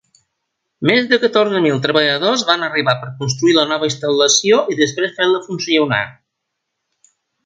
[0.89, 5.43] Més de catorze mil treballadors van arribar per construir la nova instal·lació i després fer-la
[5.49, 6.01] funcionar.